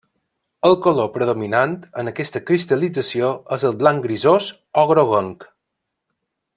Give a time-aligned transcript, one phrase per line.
[0.69, 4.49] El color predominant en aquesta cristal·lització és el blanc grisós
[4.85, 5.51] o groguenc.